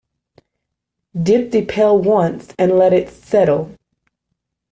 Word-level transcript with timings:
Dip 1.21 1.51
the 1.51 1.63
pail 1.63 1.95
once 1.99 2.55
and 2.57 2.71
let 2.71 2.91
it 2.91 3.07
settle. 3.09 3.75